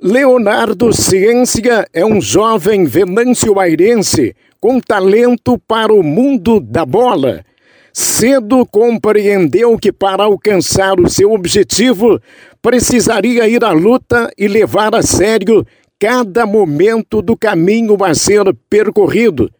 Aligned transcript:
Leonardo 0.00 0.92
Ciência 0.92 1.84
é 1.92 2.06
um 2.06 2.20
jovem 2.20 2.84
venâncio-airense 2.84 4.32
com 4.60 4.78
talento 4.78 5.58
para 5.66 5.92
o 5.92 6.04
mundo 6.04 6.60
da 6.60 6.86
bola. 6.86 7.44
Cedo 7.92 8.64
compreendeu 8.64 9.76
que 9.76 9.90
para 9.90 10.22
alcançar 10.22 11.00
o 11.00 11.10
seu 11.10 11.32
objetivo 11.32 12.20
precisaria 12.62 13.48
ir 13.48 13.64
à 13.64 13.72
luta 13.72 14.30
e 14.38 14.46
levar 14.46 14.94
a 14.94 15.02
sério 15.02 15.66
cada 15.98 16.46
momento 16.46 17.20
do 17.20 17.36
caminho 17.36 17.96
a 18.04 18.14
ser 18.14 18.44
percorrido. 18.70 19.50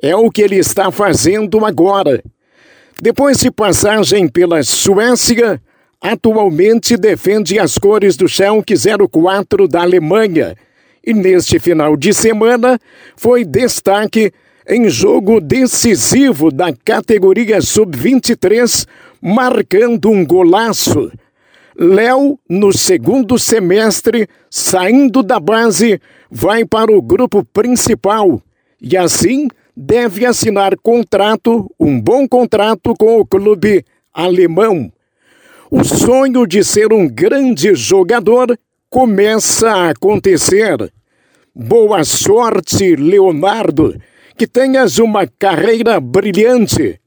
É 0.00 0.14
o 0.14 0.30
que 0.30 0.42
ele 0.42 0.56
está 0.56 0.92
fazendo 0.92 1.66
agora. 1.66 2.22
Depois 3.02 3.38
de 3.38 3.50
passagem 3.50 4.28
pela 4.28 4.62
Suécia, 4.62 5.60
atualmente 6.00 6.96
defende 6.96 7.58
as 7.58 7.76
cores 7.76 8.16
do 8.16 8.28
Schalke 8.28 8.74
04 9.10 9.68
da 9.68 9.82
Alemanha 9.82 10.56
e 11.04 11.12
neste 11.12 11.58
final 11.58 11.96
de 11.96 12.12
semana 12.12 12.78
foi 13.16 13.44
destaque 13.44 14.32
em 14.68 14.88
jogo 14.88 15.40
decisivo 15.40 16.50
da 16.50 16.72
categoria 16.72 17.60
sub-23, 17.60 18.86
marcando 19.20 20.10
um 20.10 20.24
golaço. 20.24 21.10
Léo, 21.76 22.38
no 22.48 22.72
segundo 22.72 23.38
semestre, 23.38 24.28
saindo 24.50 25.22
da 25.22 25.40
base, 25.40 26.00
vai 26.30 26.64
para 26.64 26.92
o 26.92 27.02
grupo 27.02 27.44
principal 27.44 28.40
e 28.80 28.96
assim 28.96 29.48
deve 29.76 30.26
assinar 30.26 30.76
contrato, 30.76 31.70
um 31.80 32.00
bom 32.00 32.28
contrato 32.28 32.94
com 32.98 33.18
o 33.18 33.26
clube 33.26 33.84
alemão. 34.12 34.92
O 35.72 35.84
sonho 35.84 36.48
de 36.48 36.64
ser 36.64 36.92
um 36.92 37.06
grande 37.08 37.76
jogador 37.76 38.58
começa 38.90 39.70
a 39.70 39.90
acontecer. 39.90 40.92
Boa 41.54 42.02
sorte, 42.02 42.96
Leonardo, 42.96 43.94
que 44.36 44.48
tenhas 44.48 44.98
uma 44.98 45.28
carreira 45.28 46.00
brilhante. 46.00 47.00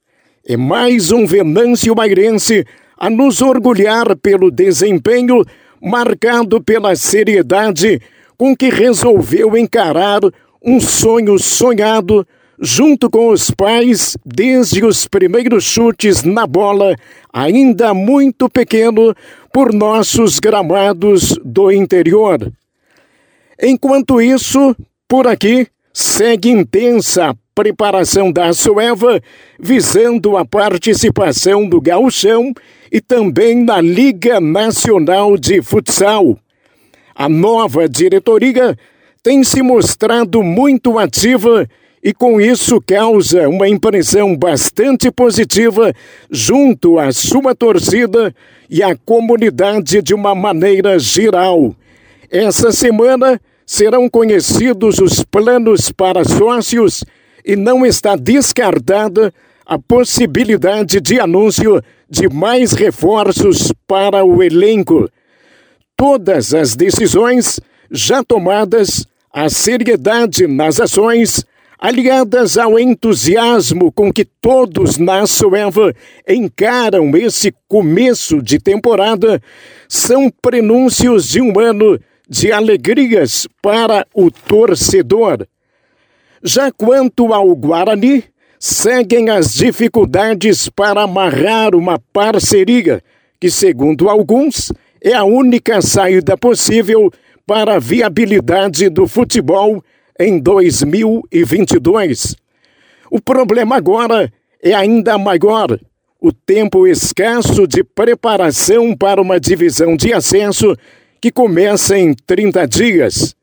É 0.48 0.56
mais 0.56 1.12
um 1.12 1.26
Venâncio 1.26 1.94
Mairense 1.94 2.66
a 2.98 3.10
nos 3.10 3.42
orgulhar 3.42 4.16
pelo 4.16 4.50
desempenho 4.50 5.44
marcado 5.82 6.64
pela 6.64 6.96
seriedade 6.96 8.02
com 8.38 8.56
que 8.56 8.70
resolveu 8.70 9.58
encarar 9.58 10.22
um 10.64 10.80
sonho 10.80 11.38
sonhado 11.38 12.26
junto 12.60 13.10
com 13.10 13.30
os 13.30 13.52
pais 13.52 14.18
desde 14.26 14.86
os 14.86 15.08
primeiros 15.08 15.64
chutes 15.64 16.24
na 16.24 16.46
bola, 16.46 16.96
ainda 17.32 17.94
muito 17.94 18.50
pequeno, 18.50 19.16
por 19.52 19.74
nossos 19.74 20.40
gramados 20.40 21.38
do 21.44 21.72
interior. 21.72 22.52
Enquanto 23.62 24.22
isso, 24.22 24.76
por 25.08 25.28
aqui, 25.28 25.68
segue 25.94 26.50
intensa 26.50 27.30
a 27.30 27.36
preparação 27.54 28.32
da 28.32 28.52
Sueva, 28.52 29.22
visando 29.60 30.36
a 30.38 30.44
participação 30.44 31.68
do 31.68 31.80
Gauchão 31.80 32.52
e 32.92 33.00
também 33.00 33.64
na 33.64 33.80
Liga 33.80 34.40
Nacional 34.40 35.38
de 35.38 35.62
Futsal. 35.62 36.38
A 37.16 37.30
nova 37.30 37.88
diretoria 37.88 38.76
tem 39.22 39.44
se 39.44 39.62
mostrado 39.62 40.42
muito 40.42 40.98
ativa 40.98 41.68
e 42.04 42.14
com 42.14 42.42
isso 42.42 42.82
causa 42.82 43.48
uma 43.48 43.70
impressão 43.70 44.36
bastante 44.36 45.10
positiva 45.10 45.94
junto 46.30 47.00
à 47.00 47.14
sua 47.14 47.56
torcida 47.56 48.36
e 48.70 48.84
à 48.84 48.94
comunidade 48.94 50.02
de 50.02 50.14
uma 50.14 50.36
maneira 50.36 51.00
geral. 51.00 51.74
Essa 52.30 52.74
semana 52.74 53.40
serão 53.66 54.10
conhecidos 54.10 55.00
os 55.00 55.24
planos 55.24 55.94
para 55.94 56.26
sócios 56.26 57.06
e 57.46 57.56
não 57.56 57.86
está 57.86 58.18
descartada 58.18 59.34
a 59.66 59.80
possibilidade 59.80 61.00
de 61.00 61.22
anúncio 61.22 61.82
de 62.10 62.28
mais 62.28 62.74
reforços 62.74 63.72
para 63.88 64.26
o 64.26 64.44
elenco. 64.44 65.10
Todas 65.96 66.54
as 66.54 66.76
decisões 66.76 67.62
já 67.90 68.22
tomadas, 68.22 69.06
a 69.32 69.50
seriedade 69.50 70.48
nas 70.48 70.82
ações 70.82 71.46
aliadas 71.84 72.58
ao 72.58 72.80
entusiasmo 72.80 73.92
com 73.92 74.10
que 74.10 74.24
todos 74.24 74.98
na 74.98 75.28
Sueva 75.28 75.94
encaram 76.26 77.14
esse 77.18 77.54
começo 77.68 78.42
de 78.42 78.58
temporada, 78.58 79.42
são 79.90 80.32
prenúncios 80.42 81.28
de 81.28 81.42
um 81.42 81.60
ano 81.60 82.00
de 82.30 82.54
alegrias 82.54 83.50
para 83.62 84.08
o 84.16 84.32
torcedor. 84.32 85.46
Já 86.42 86.72
quanto 86.72 87.34
ao 87.34 87.54
Guarani, 87.54 88.24
seguem 88.58 89.30
as 89.30 89.54
dificuldades 89.54 90.70
para 90.70 91.02
amarrar 91.02 91.76
uma 91.76 92.00
parceria 92.14 93.04
que, 93.42 93.52
segundo 93.52 94.10
alguns, 94.10 94.72
é 95.02 95.14
a 95.14 95.26
única 95.26 95.82
saída 95.82 96.38
possível 96.38 97.12
para 97.46 97.76
a 97.76 97.80
viabilidade 97.80 98.88
do 98.88 99.06
futebol 99.06 99.84
em 100.20 100.40
2022. 100.40 102.36
O 103.10 103.22
problema 103.22 103.76
agora 103.76 104.32
é 104.62 104.74
ainda 104.74 105.18
maior. 105.18 105.80
O 106.20 106.32
tempo 106.32 106.88
escasso 106.88 107.68
de 107.68 107.84
preparação 107.84 108.96
para 108.96 109.22
uma 109.22 109.40
divisão 109.40 109.96
de 109.98 110.14
acesso 110.14 110.76
que 111.20 111.32
começa 111.32 111.98
em 111.98 112.14
30 112.14 112.68
dias. 112.68 113.36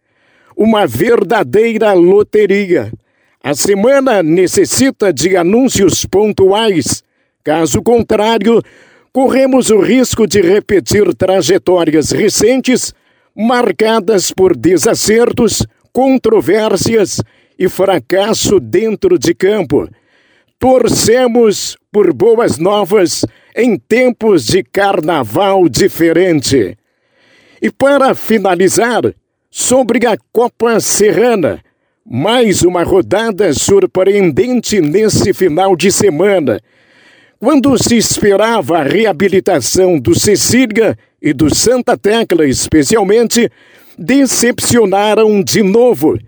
Uma 0.56 0.86
verdadeira 0.86 1.92
loteria. 1.92 2.92
A 3.42 3.54
semana 3.54 4.22
necessita 4.22 5.12
de 5.12 5.36
anúncios 5.36 6.04
pontuais. 6.04 7.02
Caso 7.42 7.82
contrário, 7.82 8.62
corremos 9.12 9.70
o 9.70 9.80
risco 9.80 10.26
de 10.26 10.40
repetir 10.40 11.14
trajetórias 11.14 12.10
recentes 12.10 12.94
marcadas 13.34 14.30
por 14.30 14.56
desacertos 14.56 15.66
controvérsias 15.92 17.20
e 17.58 17.68
fracasso 17.68 18.58
dentro 18.58 19.18
de 19.18 19.34
campo. 19.34 19.88
Torcemos 20.58 21.76
por 21.90 22.12
boas 22.12 22.58
novas 22.58 23.24
em 23.56 23.76
tempos 23.78 24.46
de 24.46 24.62
carnaval 24.62 25.68
diferente. 25.68 26.76
E 27.60 27.70
para 27.70 28.14
finalizar, 28.14 29.14
sobre 29.50 30.06
a 30.06 30.16
Copa 30.32 30.78
Serrana, 30.78 31.60
mais 32.06 32.62
uma 32.62 32.84
rodada 32.84 33.52
surpreendente 33.52 34.80
nesse 34.80 35.34
final 35.34 35.74
de 35.74 35.90
semana. 35.90 36.60
Quando 37.38 37.76
se 37.76 37.96
esperava 37.96 38.78
a 38.78 38.82
reabilitação 38.82 39.98
do 39.98 40.14
Cecília 40.14 40.96
e 41.20 41.32
do 41.32 41.52
Santa 41.52 41.96
Tecla, 41.96 42.46
especialmente, 42.46 43.50
decepcionaram 44.00 45.42
de 45.42 45.62
novo. 45.62 46.18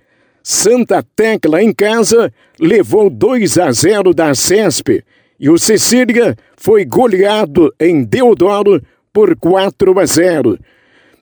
Santa 0.42 1.02
Tecla 1.16 1.62
em 1.62 1.72
casa 1.72 2.30
levou 2.60 3.08
2 3.08 3.56
a 3.56 3.72
0 3.72 4.12
da 4.12 4.34
CESP 4.34 5.02
e 5.40 5.48
o 5.48 5.58
Cecília 5.58 6.36
foi 6.54 6.84
goleado 6.84 7.72
em 7.80 8.04
Deodoro 8.04 8.82
por 9.12 9.34
4 9.36 9.98
a 9.98 10.04
0. 10.04 10.58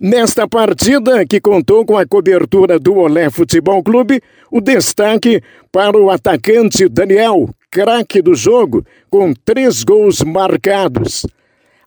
Nesta 0.01 0.49
partida, 0.49 1.25
que 1.27 1.41
contou 1.41 1.85
com 1.85 1.97
a 1.97 2.07
cobertura 2.07 2.79
do 2.79 2.97
Olé 2.97 3.29
Futebol 3.31 3.83
Clube, 3.83 4.21
o 4.51 4.61
destaque 4.61 5.43
para 5.71 5.97
o 5.97 6.11
atacante 6.11 6.89
Daniel, 6.89 7.51
craque 7.71 8.23
do 8.23 8.35
jogo, 8.35 8.85
com 9.11 9.33
três 9.45 9.85
gols 9.85 10.23
marcados. 10.23 11.27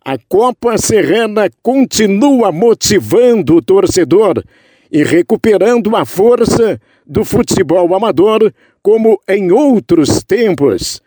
A 0.05 0.17
Copa 0.17 0.77
Serrana 0.77 1.49
continua 1.61 2.51
motivando 2.51 3.55
o 3.55 3.61
torcedor 3.61 4.43
e 4.91 5.01
recuperando 5.01 5.95
a 5.95 6.03
força 6.03 6.77
do 7.07 7.23
futebol 7.23 7.95
amador 7.95 8.53
como 8.81 9.17
em 9.25 9.49
outros 9.53 10.21
tempos. 10.21 11.01